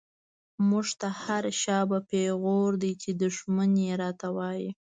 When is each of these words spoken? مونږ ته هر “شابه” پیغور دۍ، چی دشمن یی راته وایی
مونږ 0.67 0.87
ته 0.99 1.07
هر 1.21 1.43
“شابه” 1.61 1.99
پیغور 2.11 2.71
دۍ، 2.81 2.93
چی 3.01 3.09
دشمن 3.23 3.69
یی 3.83 3.91
راته 4.01 4.27
وایی 4.37 4.67